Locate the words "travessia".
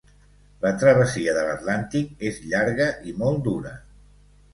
0.83-1.35